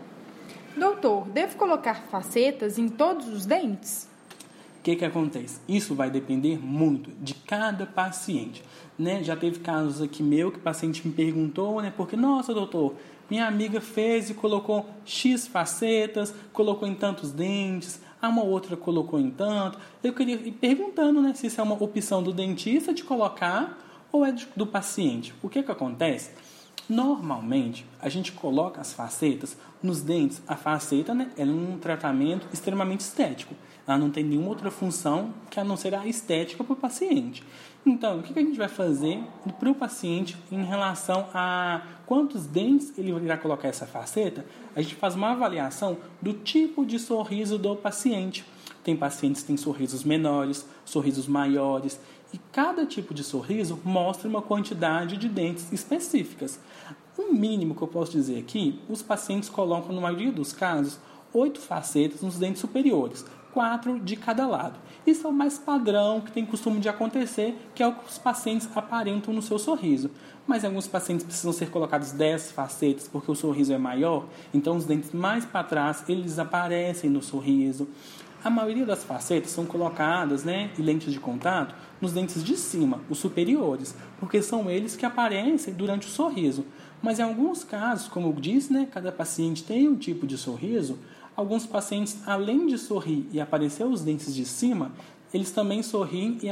Doutor, 0.75 1.27
devo 1.27 1.57
colocar 1.57 2.03
facetas 2.09 2.77
em 2.77 2.87
todos 2.87 3.27
os 3.27 3.45
dentes? 3.45 4.08
O 4.79 4.81
que, 4.81 4.95
que 4.95 5.03
acontece? 5.03 5.59
Isso 5.67 5.93
vai 5.93 6.09
depender 6.09 6.57
muito 6.57 7.11
de 7.21 7.33
cada 7.33 7.85
paciente. 7.85 8.63
Né? 8.97 9.21
Já 9.21 9.35
teve 9.35 9.59
casos 9.59 10.01
aqui 10.01 10.23
meu 10.23 10.51
que 10.51 10.57
o 10.57 10.61
paciente 10.61 11.05
me 11.05 11.13
perguntou, 11.13 11.81
né? 11.81 11.93
Porque, 11.95 12.15
nossa, 12.15 12.53
doutor, 12.53 12.95
minha 13.29 13.45
amiga 13.45 13.81
fez 13.81 14.29
e 14.29 14.33
colocou 14.33 14.89
X 15.05 15.47
facetas, 15.47 16.33
colocou 16.53 16.87
em 16.87 16.95
tantos 16.95 17.31
dentes, 17.31 17.99
a 18.21 18.29
uma 18.29 18.41
outra 18.43 18.77
colocou 18.77 19.19
em 19.19 19.29
tanto. 19.29 19.77
Eu 20.01 20.13
queria 20.13 20.35
ir 20.35 20.53
perguntando 20.53 21.21
né, 21.21 21.33
se 21.33 21.47
isso 21.47 21.59
é 21.59 21.63
uma 21.63 21.81
opção 21.81 22.23
do 22.23 22.31
dentista 22.31 22.93
de 22.93 23.03
colocar 23.03 23.77
ou 24.13 24.25
é 24.25 24.33
do 24.55 24.65
paciente. 24.65 25.33
O 25.43 25.49
que, 25.49 25.61
que 25.61 25.71
acontece? 25.71 26.31
Normalmente, 26.87 27.85
a 28.01 28.07
gente 28.07 28.31
coloca 28.31 28.79
as 28.81 28.93
facetas 28.93 29.57
nos 29.83 30.01
dentes. 30.01 30.41
A 30.47 30.55
faceta 30.55 31.13
né, 31.13 31.29
é 31.37 31.43
um 31.43 31.77
tratamento 31.77 32.47
extremamente 32.51 33.01
estético. 33.01 33.53
Ela 33.89 33.97
não 33.97 34.11
tem 34.11 34.23
nenhuma 34.23 34.49
outra 34.49 34.69
função 34.69 35.33
que 35.49 35.59
a 35.59 35.63
não 35.63 35.75
ser 35.75 35.95
a 35.95 36.05
estética 36.05 36.63
para 36.63 36.73
o 36.73 36.75
paciente. 36.75 37.43
Então, 37.83 38.19
o 38.19 38.21
que 38.21 38.37
a 38.37 38.41
gente 38.43 38.55
vai 38.55 38.67
fazer 38.67 39.19
para 39.59 39.67
o 39.67 39.73
paciente 39.73 40.37
em 40.51 40.63
relação 40.63 41.25
a 41.33 41.81
quantos 42.05 42.45
dentes 42.45 42.95
ele 42.99 43.11
irá 43.11 43.35
colocar 43.35 43.67
essa 43.67 43.87
faceta? 43.87 44.45
A 44.75 44.81
gente 44.83 44.93
faz 44.93 45.15
uma 45.15 45.31
avaliação 45.31 45.97
do 46.21 46.33
tipo 46.33 46.85
de 46.85 46.99
sorriso 46.99 47.57
do 47.57 47.75
paciente. 47.75 48.45
Tem 48.83 48.95
pacientes 48.95 49.41
que 49.41 49.47
têm 49.47 49.57
sorrisos 49.57 50.03
menores, 50.03 50.67
sorrisos 50.85 51.27
maiores, 51.27 51.99
e 52.31 52.37
cada 52.51 52.85
tipo 52.85 53.11
de 53.11 53.23
sorriso 53.23 53.79
mostra 53.83 54.29
uma 54.29 54.43
quantidade 54.43 55.17
de 55.17 55.27
dentes 55.27 55.73
específicas. 55.73 56.59
O 57.17 57.33
mínimo 57.33 57.73
que 57.73 57.81
eu 57.81 57.87
posso 57.87 58.11
dizer 58.11 58.37
aqui, 58.37 58.79
os 58.87 59.01
pacientes 59.01 59.49
colocam, 59.49 59.95
na 59.95 60.01
maioria 60.01 60.31
dos 60.31 60.53
casos, 60.53 60.99
oito 61.33 61.59
facetas 61.59 62.21
nos 62.21 62.37
dentes 62.37 62.61
superiores, 62.61 63.25
quatro 63.53 63.99
de 63.99 64.15
cada 64.15 64.47
lado. 64.47 64.79
Isso 65.05 65.25
é 65.25 65.29
o 65.29 65.33
mais 65.33 65.57
padrão 65.57 66.21
que 66.21 66.31
tem 66.31 66.45
costume 66.45 66.79
de 66.79 66.89
acontecer, 66.89 67.57
que 67.73 67.81
é 67.81 67.87
o 67.87 67.93
que 67.93 68.09
os 68.09 68.17
pacientes 68.17 68.69
aparentam 68.75 69.33
no 69.33 69.41
seu 69.41 69.57
sorriso. 69.57 70.11
Mas 70.45 70.65
alguns 70.65 70.87
pacientes 70.87 71.25
precisam 71.25 71.53
ser 71.53 71.69
colocados 71.69 72.11
10 72.11 72.51
facetas 72.51 73.07
porque 73.07 73.31
o 73.31 73.35
sorriso 73.35 73.73
é 73.73 73.77
maior, 73.77 74.25
então 74.53 74.75
os 74.75 74.85
dentes 74.85 75.11
mais 75.11 75.45
para 75.45 75.63
trás 75.63 76.03
eles 76.07 76.39
aparecem 76.39 77.09
no 77.09 77.21
sorriso. 77.21 77.87
A 78.41 78.49
maioria 78.49 78.85
das 78.85 79.03
facetas 79.03 79.51
são 79.51 79.65
colocadas, 79.65 80.45
né, 80.45 80.71
e 80.77 80.81
lentes 80.81 81.11
de 81.11 81.19
contato, 81.19 81.75
nos 81.99 82.13
dentes 82.13 82.41
de 82.41 82.55
cima, 82.55 83.01
os 83.09 83.17
superiores, 83.17 83.93
porque 84.17 84.41
são 84.41 84.69
eles 84.69 84.95
que 84.95 85.05
aparecem 85.05 85.73
durante 85.73 86.07
o 86.07 86.09
sorriso. 86.09 86.65
Mas 87.01 87.19
em 87.19 87.23
alguns 87.23 87.65
casos, 87.65 88.07
como 88.07 88.29
eu 88.29 88.33
disse, 88.33 88.71
né, 88.71 88.87
cada 88.89 89.11
paciente 89.11 89.63
tem 89.63 89.89
um 89.89 89.95
tipo 89.95 90.25
de 90.25 90.37
sorriso. 90.37 90.97
Alguns 91.39 91.65
pacientes, 91.65 92.17
além 92.27 92.67
de 92.67 92.77
sorrir 92.77 93.25
e 93.31 93.39
aparecer 93.39 93.85
os 93.85 94.01
dentes 94.01 94.35
de 94.35 94.43
cima, 94.43 94.91
eles 95.33 95.51
também 95.51 95.81
sorriem 95.81 96.37
e, 96.43 96.47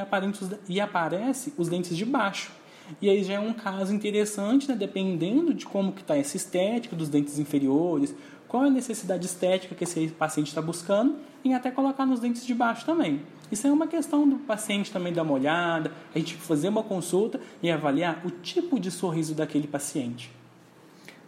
e 0.69 0.79
aparecem 0.79 1.51
os 1.57 1.67
dentes 1.67 1.97
de 1.97 2.05
baixo. 2.05 2.53
E 3.01 3.09
aí 3.09 3.21
já 3.21 3.33
é 3.33 3.39
um 3.41 3.51
caso 3.51 3.93
interessante, 3.93 4.65
né, 4.65 4.77
dependendo 4.77 5.53
de 5.53 5.65
como 5.65 5.91
que 5.91 5.99
está 5.99 6.15
essa 6.15 6.37
estética 6.37 6.95
dos 6.95 7.09
dentes 7.09 7.37
inferiores, 7.37 8.15
qual 8.47 8.63
é 8.63 8.67
a 8.67 8.69
necessidade 8.69 9.25
estética 9.25 9.75
que 9.75 9.83
esse 9.83 10.07
paciente 10.07 10.47
está 10.47 10.61
buscando, 10.61 11.17
e 11.43 11.53
até 11.53 11.69
colocar 11.69 12.05
nos 12.05 12.21
dentes 12.21 12.45
de 12.45 12.53
baixo 12.53 12.85
também. 12.85 13.23
Isso 13.51 13.67
é 13.67 13.71
uma 13.73 13.87
questão 13.87 14.25
do 14.25 14.37
paciente 14.37 14.89
também 14.89 15.11
dar 15.11 15.23
uma 15.23 15.33
olhada, 15.33 15.91
a 16.15 16.17
gente 16.17 16.35
fazer 16.35 16.69
uma 16.69 16.81
consulta 16.81 17.41
e 17.61 17.69
avaliar 17.69 18.25
o 18.25 18.31
tipo 18.31 18.79
de 18.79 18.89
sorriso 18.89 19.35
daquele 19.35 19.67
paciente. 19.67 20.31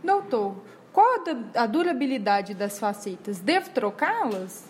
Doutor, 0.01 0.56
qual 1.00 1.24
a 1.56 1.65
durabilidade 1.65 2.53
das 2.53 2.77
facetas? 2.77 3.39
Devo 3.39 3.70
trocá-las? 3.70 4.65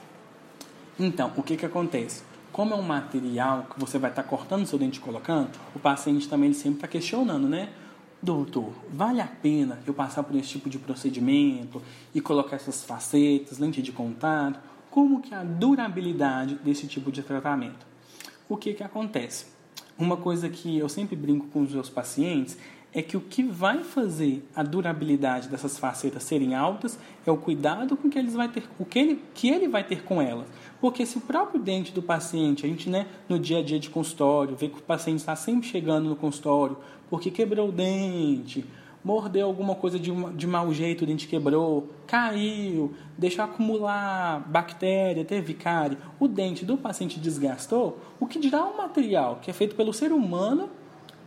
Então, 1.00 1.34
o 1.36 1.42
que, 1.42 1.58
que 1.58 1.66
acontece? 1.66 2.22
Como 2.52 2.76
é 2.76 2.78
um 2.78 2.84
material 2.84 3.66
que 3.74 3.80
você 3.80 3.98
vai 3.98 4.12
estar 4.12 4.22
tá 4.22 4.30
cortando 4.30 4.64
seu 4.68 4.78
dente 4.78 5.00
e 5.00 5.02
colocando, 5.02 5.50
o 5.76 5.80
paciente 5.80 6.30
também 6.30 6.54
sempre 6.54 6.78
está 6.78 6.88
questionando, 6.88 7.50
né? 7.50 7.70
Doutor, 8.22 8.72
vale 8.92 9.22
a 9.22 9.28
pena 9.28 9.80
eu 9.88 9.94
passar 9.94 10.22
por 10.22 10.36
esse 10.36 10.50
tipo 10.50 10.70
de 10.70 10.78
procedimento 10.78 11.82
e 12.14 12.22
colocar 12.22 12.58
essas 12.58 12.84
facetas, 12.84 13.58
lente 13.58 13.82
de 13.82 13.92
contato? 13.92 14.60
Como 14.92 15.22
que 15.22 15.34
é 15.34 15.38
a 15.38 15.44
durabilidade 15.44 16.56
desse 16.56 16.86
tipo 16.86 17.12
de 17.12 17.24
tratamento? 17.24 17.88
O 18.48 18.56
que 18.56 18.76
que 18.76 18.84
acontece? 18.84 19.48
Uma 20.00 20.16
coisa 20.16 20.48
que 20.48 20.78
eu 20.78 20.88
sempre 20.88 21.14
brinco 21.14 21.48
com 21.48 21.62
os 21.62 21.74
meus 21.74 21.90
pacientes 21.90 22.58
é 22.94 23.02
que 23.02 23.18
o 23.18 23.22
que 23.22 23.44
vai 23.44 23.84
fazer 23.84 24.44
a 24.56 24.64
durabilidade 24.64 25.50
dessas 25.50 25.78
facetas 25.78 26.24
serem 26.24 26.56
altas 26.56 26.98
é 27.26 27.32
o 27.32 27.36
cuidado 27.36 27.98
com 27.98 28.10
que 28.10 28.18
eles 28.18 28.34
vai 28.34 28.48
ter, 28.48 28.64
o 28.80 28.86
que 28.86 28.98
ele, 28.98 29.22
que 29.34 29.50
ele 29.50 29.68
vai 29.68 29.84
ter 29.84 30.04
com 30.04 30.22
elas. 30.22 30.48
Porque 30.80 31.06
se 31.06 31.18
o 31.18 31.22
próprio 31.22 31.62
dente 31.62 31.92
do 31.92 32.02
paciente, 32.02 32.66
a 32.66 32.70
gente, 32.70 32.90
né, 32.90 33.08
no 33.28 33.38
dia 33.38 33.60
a 33.60 33.62
dia 33.62 33.78
de 33.78 33.90
consultório, 33.90 34.56
vê 34.56 34.70
que 34.70 34.80
o 34.80 34.82
paciente 34.82 35.20
está 35.20 35.36
sempre 35.36 35.68
chegando 35.68 36.10
no 36.10 36.16
consultório 36.16 36.78
porque 37.10 37.32
quebrou 37.32 37.70
o 37.70 37.72
dente, 37.72 38.66
mordeu 39.04 39.48
alguma 39.48 39.76
coisa 39.76 40.00
de, 40.00 40.12
de 40.34 40.48
mau 40.48 40.74
jeito, 40.74 41.04
o 41.04 41.08
dente 41.08 41.28
quebrou, 41.28 41.90
caiu, 42.06 42.94
deixou 43.18 43.46
acumular 43.46 44.40
bactéria, 44.48 45.24
teve 45.24 45.54
cárie, 45.54 45.98
o 46.20 46.28
dente 46.28 46.66
do 46.66 46.78
paciente 46.78 47.20
desgastou, 47.20 48.00
o 48.20 48.28
que 48.28 48.40
dirá 48.40 48.64
o 48.66 48.78
material 48.78 49.40
que 49.42 49.50
é 49.50 49.54
feito 49.54 49.76
pelo 49.76 49.94
ser 49.94 50.12
humano, 50.12 50.70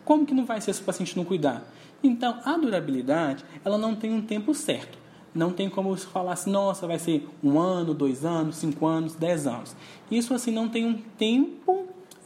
como 0.04 0.26
que 0.26 0.34
não 0.34 0.44
vai 0.44 0.60
ser 0.60 0.72
se 0.72 0.82
o 0.82 0.84
paciente 0.84 1.16
não 1.16 1.24
cuidar? 1.24 1.62
Então, 2.02 2.40
a 2.44 2.56
durabilidade, 2.56 3.44
ela 3.64 3.78
não 3.78 3.94
tem 3.94 4.12
um 4.12 4.20
tempo 4.20 4.54
certo. 4.54 4.98
Não 5.34 5.50
tem 5.50 5.70
como 5.70 5.96
você 5.96 6.06
falar 6.06 6.32
assim, 6.32 6.50
nossa, 6.50 6.86
vai 6.86 6.98
ser 6.98 7.26
um 7.42 7.58
ano, 7.58 7.94
dois 7.94 8.24
anos, 8.24 8.56
cinco 8.56 8.86
anos, 8.86 9.14
dez 9.14 9.46
anos. 9.46 9.74
Isso 10.10 10.34
assim 10.34 10.50
não 10.50 10.68
tem 10.68 10.84
um 10.84 10.94
tempo 11.16 11.81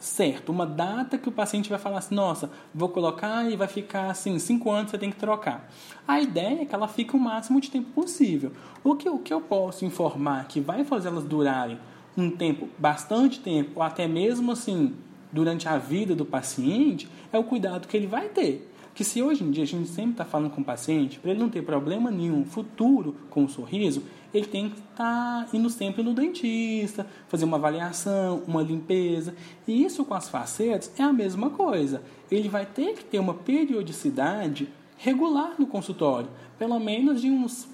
certo, 0.06 0.50
uma 0.50 0.64
data 0.64 1.18
que 1.18 1.28
o 1.28 1.32
paciente 1.32 1.68
vai 1.68 1.78
falar 1.78 1.98
assim, 1.98 2.14
nossa, 2.14 2.50
vou 2.72 2.88
colocar 2.88 3.50
e 3.50 3.56
vai 3.56 3.66
ficar 3.66 4.10
assim, 4.10 4.38
cinco 4.38 4.70
anos 4.70 4.90
você 4.90 4.98
tem 4.98 5.10
que 5.10 5.16
trocar. 5.16 5.68
A 6.06 6.20
ideia 6.20 6.62
é 6.62 6.64
que 6.64 6.74
ela 6.74 6.86
fique 6.86 7.16
o 7.16 7.18
máximo 7.18 7.60
de 7.60 7.70
tempo 7.70 7.90
possível. 7.90 8.52
O 8.84 8.94
que, 8.94 9.08
o 9.08 9.18
que 9.18 9.34
eu 9.34 9.40
posso 9.40 9.84
informar 9.84 10.46
que 10.46 10.60
vai 10.60 10.84
fazer 10.84 11.08
elas 11.08 11.24
durarem 11.24 11.78
um 12.16 12.30
tempo, 12.30 12.68
bastante 12.78 13.40
tempo, 13.40 13.72
ou 13.74 13.82
até 13.82 14.06
mesmo 14.06 14.52
assim, 14.52 14.94
durante 15.32 15.68
a 15.68 15.76
vida 15.76 16.14
do 16.14 16.24
paciente, 16.24 17.08
é 17.32 17.38
o 17.38 17.44
cuidado 17.44 17.88
que 17.88 17.96
ele 17.96 18.06
vai 18.06 18.28
ter. 18.28 18.72
Que 18.96 19.04
se 19.04 19.22
hoje 19.22 19.44
em 19.44 19.50
dia 19.50 19.62
a 19.62 19.66
gente 19.66 19.90
sempre 19.90 20.12
está 20.12 20.24
falando 20.24 20.50
com 20.50 20.62
o 20.62 20.64
paciente, 20.64 21.18
para 21.18 21.30
ele 21.30 21.38
não 21.38 21.50
ter 21.50 21.60
problema 21.60 22.10
nenhum 22.10 22.46
futuro 22.46 23.14
com 23.28 23.44
o 23.44 23.48
sorriso, 23.48 24.02
ele 24.32 24.46
tem 24.46 24.70
que 24.70 24.78
estar 24.78 25.44
tá 25.44 25.48
indo 25.52 25.68
sempre 25.68 26.02
no 26.02 26.14
dentista, 26.14 27.06
fazer 27.28 27.44
uma 27.44 27.58
avaliação, 27.58 28.42
uma 28.46 28.62
limpeza. 28.62 29.34
E 29.68 29.84
isso 29.84 30.02
com 30.02 30.14
as 30.14 30.30
facetas 30.30 30.90
é 30.98 31.02
a 31.02 31.12
mesma 31.12 31.50
coisa. 31.50 32.02
Ele 32.30 32.48
vai 32.48 32.64
ter 32.64 32.94
que 32.94 33.04
ter 33.04 33.18
uma 33.18 33.34
periodicidade 33.34 34.66
regular 34.96 35.56
no 35.58 35.66
consultório, 35.66 36.30
pelo 36.58 36.80
menos 36.80 37.20
de 37.20 37.30
uns. 37.30 37.68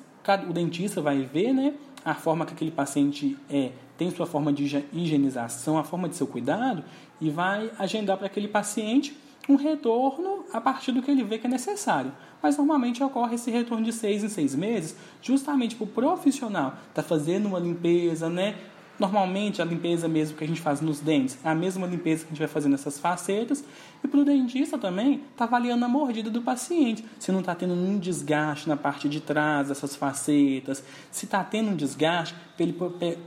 O 0.49 0.53
dentista 0.53 1.01
vai 1.01 1.23
ver, 1.23 1.53
né? 1.53 1.75
A 2.05 2.17
forma 2.17 2.45
que 2.45 2.53
aquele 2.53 2.73
paciente 2.73 3.39
é, 3.49 3.71
tem 3.97 4.11
sua 4.11 4.27
forma 4.27 4.53
de 4.53 4.85
higienização, 4.93 5.79
a 5.79 5.85
forma 5.85 6.09
de 6.09 6.17
seu 6.17 6.27
cuidado, 6.27 6.83
e 7.21 7.31
vai 7.31 7.71
agendar 7.79 8.17
para 8.17 8.27
aquele 8.27 8.49
paciente 8.49 9.17
um 9.49 9.57
retorno 9.57 10.45
a 10.53 10.61
partir 10.61 10.93
do 10.93 11.03
que 11.03 11.11
ele 11.11 11.25
vê 11.25 11.39
que 11.39 11.47
é 11.47 11.51
necessário. 11.51 12.13
Mas 12.43 12.57
normalmente 12.57 13.03
ocorre 13.03 13.35
esse 13.35 13.51
retorno 13.51 13.85
de 13.85 13.93
seis 13.93 14.23
em 14.25 14.29
seis 14.29 14.55
meses, 14.55 14.97
justamente 15.21 15.77
para 15.77 15.85
o 15.85 15.87
profissional 15.87 16.75
estar 16.89 17.03
tá 17.03 17.03
fazendo 17.03 17.47
uma 17.47 17.59
limpeza, 17.59 18.29
né? 18.29 18.57
Normalmente 19.03 19.61
a 19.61 19.65
limpeza 19.65 20.07
mesmo 20.07 20.37
que 20.37 20.45
a 20.45 20.47
gente 20.47 20.61
faz 20.61 20.81
nos 20.81 21.01
dentes 21.01 21.37
é 21.45 21.49
a 21.49 21.57
mesma 21.57 21.89
limpeza 21.89 22.21
que 22.23 22.29
a 22.29 22.31
gente 22.31 22.39
vai 22.39 22.47
fazer 22.47 22.69
nessas 22.69 23.01
facetas. 23.01 23.65
E 24.05 24.07
para 24.07 24.21
o 24.21 24.25
dentista 24.25 24.79
também 24.79 25.23
está 25.33 25.43
avaliando 25.43 25.85
a 25.85 25.89
mordida 25.89 26.31
do 26.31 26.41
paciente. 26.41 27.05
Se 27.19 27.33
não 27.33 27.41
está 27.41 27.53
tendo 27.53 27.75
nenhum 27.75 27.99
desgaste 27.99 28.69
na 28.69 28.77
parte 28.77 29.09
de 29.09 29.21
trás 29.21 29.67
dessas 29.67 29.97
facetas, 29.97 30.85
se 31.11 31.25
está 31.25 31.43
tendo 31.43 31.71
um 31.71 31.75
desgaste, 31.75 32.33
para 32.57 32.65
ele 32.65 32.79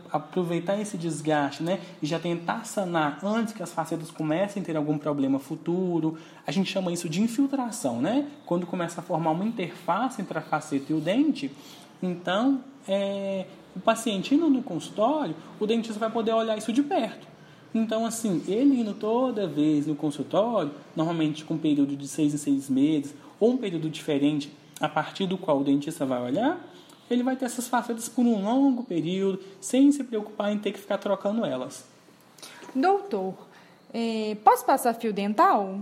aproveitar 0.09 0.79
esse 0.79 0.97
desgaste 0.97 1.61
né, 1.61 1.81
e 2.01 2.05
já 2.05 2.19
tentar 2.19 2.65
sanar 2.65 3.19
antes 3.21 3.53
que 3.53 3.61
as 3.61 3.73
facetas 3.73 4.09
comecem 4.09 4.63
a 4.63 4.65
ter 4.65 4.77
algum 4.77 4.97
problema 4.97 5.39
futuro. 5.39 6.17
A 6.47 6.53
gente 6.53 6.71
chama 6.71 6.93
isso 6.93 7.09
de 7.09 7.21
infiltração, 7.21 8.01
né? 8.01 8.29
Quando 8.45 8.65
começa 8.65 9.01
a 9.01 9.03
formar 9.03 9.31
uma 9.31 9.43
interface 9.43 10.21
entre 10.21 10.37
a 10.37 10.41
faceta 10.41 10.93
e 10.93 10.95
o 10.95 11.01
dente, 11.01 11.51
então 12.01 12.63
é, 12.87 13.45
o 13.75 13.79
paciente 13.79 14.33
indo 14.33 14.49
no 14.49 14.63
consultório, 14.63 15.35
o 15.59 15.67
dentista 15.67 15.99
vai 15.99 16.09
poder 16.09 16.31
olhar 16.33 16.57
isso 16.57 16.71
de 16.71 16.81
perto. 16.81 17.27
Então, 17.73 18.05
assim, 18.05 18.41
ele 18.47 18.79
indo 18.79 18.93
toda 18.93 19.45
vez 19.45 19.85
no 19.85 19.95
consultório, 19.95 20.71
normalmente 20.95 21.43
com 21.43 21.55
um 21.55 21.57
período 21.57 21.95
de 21.95 22.07
seis 22.07 22.33
em 22.33 22.37
seis 22.37 22.69
meses, 22.69 23.13
ou 23.39 23.51
um 23.51 23.57
período 23.57 23.89
diferente, 23.89 24.49
a 24.79 24.87
partir 24.87 25.27
do 25.27 25.37
qual 25.37 25.59
o 25.59 25.63
dentista 25.63 26.05
vai 26.05 26.21
olhar, 26.21 26.57
ele 27.09 27.21
vai 27.21 27.35
ter 27.35 27.45
essas 27.45 27.67
facetas 27.67 28.07
por 28.07 28.25
um 28.25 28.43
longo 28.43 28.83
período, 28.83 29.39
sem 29.59 29.91
se 29.91 30.03
preocupar 30.03 30.51
em 30.53 30.57
ter 30.57 30.71
que 30.71 30.79
ficar 30.79 30.97
trocando 30.97 31.45
elas. 31.45 31.85
Doutor, 32.73 33.35
é, 33.93 34.35
posso 34.43 34.65
passar 34.65 34.93
fio 34.93 35.13
dental? 35.13 35.79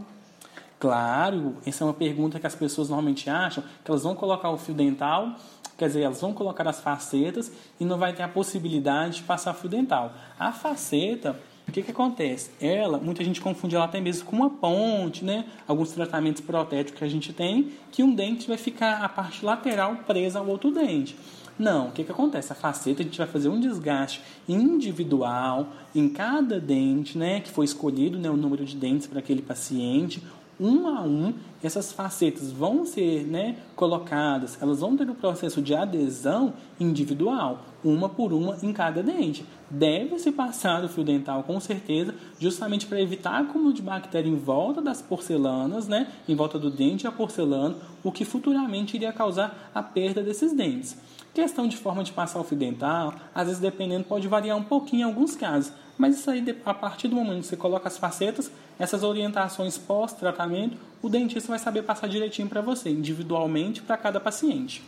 Claro, 0.80 1.56
essa 1.66 1.84
é 1.84 1.88
uma 1.88 1.94
pergunta 1.94 2.40
que 2.40 2.48
as 2.48 2.56
pessoas 2.56 2.90
normalmente 2.90 3.30
acham, 3.30 3.64
que 3.86 3.90
elas 3.90 4.04
vão 4.04 4.16
colocar 4.16 4.50
o 4.50 4.58
fio 4.58 4.74
dental 4.74 5.36
Quer 5.78 5.88
dizer, 5.88 6.02
elas 6.02 6.22
vão 6.22 6.34
colocar 6.34 6.68
as 6.68 6.80
facetas 6.80 7.52
e 7.80 7.86
não 7.86 7.98
vai 7.98 8.14
ter 8.14 8.24
a 8.24 8.28
possibilidade 8.28 9.18
de 9.18 9.24
passar 9.24 9.54
fio 9.54 9.70
dental. 9.70 10.14
A 10.38 10.52
faceta, 10.52 11.40
o 11.68 11.72
que, 11.72 11.82
que 11.82 11.92
acontece? 11.92 12.52
Ela, 12.62 12.98
muita 13.00 13.24
gente 13.24 13.42
confunde 13.42 13.76
ela 13.76 13.86
até 13.86 14.00
mesmo 14.00 14.26
com 14.26 14.36
uma 14.36 14.50
ponte, 14.50 15.26
né? 15.26 15.46
Alguns 15.68 15.92
tratamentos 15.92 16.42
protéticos 16.42 17.00
que 17.00 17.06
a 17.06 17.10
gente 17.10 17.34
tem, 17.34 17.72
que 17.92 18.04
um 18.04 18.14
dente 18.14 18.48
vai 18.48 18.58
ficar 18.58 19.04
a 19.04 19.10
parte 19.10 19.44
lateral 19.44 19.96
presa 20.06 20.40
ao 20.40 20.48
outro 20.48 20.72
dente. 20.72 21.16
Não, 21.58 21.90
o 21.90 21.92
que, 21.92 22.04
que 22.04 22.12
acontece? 22.12 22.52
A 22.52 22.56
faceta 22.56 23.02
a 23.02 23.06
gente 23.06 23.18
vai 23.18 23.28
fazer 23.28 23.48
um 23.48 23.60
desgaste 23.60 24.22
individual 24.48 25.68
em 25.94 26.10
cada 26.10 26.60
dente, 26.60 27.18
né? 27.18 27.40
Que 27.40 27.50
foi 27.50 27.66
escolhido, 27.66 28.18
né? 28.18 28.30
O 28.30 28.38
número 28.38 28.66
de 28.66 28.76
dentes 28.76 29.08
para 29.08 29.20
aquele 29.20 29.42
paciente, 29.42 30.22
um 30.60 30.88
a 30.88 31.02
um, 31.02 31.34
essas 31.64 31.92
facetas 31.92 32.52
vão 32.52 32.86
ser 32.86 33.26
né, 33.26 33.58
colocadas, 33.76 34.58
elas 34.62 34.80
vão 34.80 34.96
ter 34.96 35.10
um 35.10 35.16
processo 35.16 35.62
de 35.62 35.74
adesão 35.74 36.54
individual, 36.80 37.60
uma 37.84 38.08
por 38.08 38.34
uma 38.34 38.58
em 38.62 38.72
cada 38.72 39.02
dente. 39.02 39.46
Deve-se 39.70 40.32
passar 40.32 40.84
o 40.84 40.90
fio 40.90 41.04
dental 41.04 41.44
com 41.44 41.60
certeza, 41.60 42.14
justamente 42.40 42.86
para 42.86 43.02
evitar 43.02 43.42
acúmulo 43.42 43.74
de 43.74 43.82
bactéria 43.82 44.30
em 44.30 44.38
volta 44.38 44.82
das 44.82 45.02
porcelanas, 45.02 45.88
né, 45.88 46.12
em 46.28 46.36
volta 46.36 46.60
do 46.60 46.70
dente 46.70 47.06
e 47.06 47.08
a 47.08 47.12
porcelana, 47.12 47.76
o 48.04 48.12
que 48.12 48.26
futuramente 48.26 48.96
iria 48.96 49.12
causar 49.12 49.72
a 49.74 49.82
perda 49.82 50.22
desses 50.22 50.54
dentes. 50.54 50.98
Questão 51.34 51.68
de 51.68 51.76
forma 51.76 52.04
de 52.04 52.12
passar 52.12 52.40
o 52.40 52.44
fio 52.44 52.58
dental, 52.58 53.16
às 53.34 53.48
vezes 53.48 53.60
dependendo 53.60 54.04
pode 54.04 54.28
variar 54.28 54.56
um 54.56 54.64
pouquinho 54.64 55.02
em 55.02 55.06
alguns 55.06 55.36
casos, 55.36 55.74
mas 55.98 56.16
isso 56.18 56.30
aí 56.30 56.44
a 56.66 56.74
partir 56.74 57.08
do 57.08 57.16
momento 57.16 57.42
que 57.42 57.48
você 57.48 57.58
coloca 57.58 57.88
as 57.88 57.98
facetas, 57.98 58.52
essas 58.80 59.04
orientações 59.04 59.78
pós-tratamento, 59.78 60.78
o 61.02 61.10
dentista 61.10 61.50
vai 61.50 61.60
saber 61.60 61.84
passar 61.84 62.08
direitinho 62.08 62.48
para 62.48 62.62
você, 62.62 62.90
individualmente 62.90 63.82
para 63.82 63.98
cada 63.98 64.20
paciente. 64.20 64.84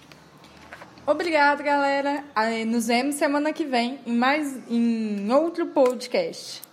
Obrigada, 1.06 1.62
galera. 1.62 2.24
Nos 2.66 2.88
vemos 2.88 3.16
semana 3.16 3.54
que 3.54 3.64
vem 3.64 4.00
em 4.08 4.16
mais 4.16 4.58
em 4.68 5.32
outro 5.32 5.68
podcast. 5.68 6.65